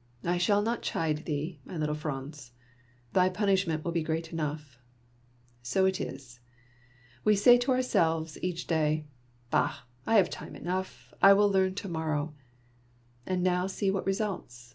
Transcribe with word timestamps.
*' 0.00 0.12
I 0.24 0.38
shall 0.38 0.62
not 0.62 0.80
chide 0.80 1.26
thee, 1.26 1.60
my 1.66 1.76
little 1.76 1.94
Franz; 1.94 2.52
thy 3.12 3.28
punishment 3.28 3.84
will 3.84 3.92
be 3.92 4.02
great 4.02 4.32
enough. 4.32 4.78
So 5.62 5.84
it 5.84 6.00
is! 6.00 6.40
We 7.22 7.36
say 7.36 7.58
to 7.58 7.72
ourselves 7.72 8.38
each 8.40 8.66
day, 8.66 9.08
* 9.28 9.52
Bdr! 9.52 9.80
I 10.06 10.14
have 10.16 10.30
time 10.30 10.56
enough. 10.56 11.12
I 11.20 11.34
will 11.34 11.50
learn 11.50 11.74
to 11.74 11.88
morrow.' 11.90 12.32
And 13.26 13.42
now 13.42 13.66
see 13.66 13.90
what 13.90 14.06
results. 14.06 14.74